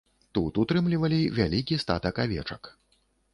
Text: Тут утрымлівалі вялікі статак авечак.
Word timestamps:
Тут 0.35 0.53
утрымлівалі 0.61 1.19
вялікі 1.39 1.77
статак 1.85 2.15
авечак. 2.25 2.73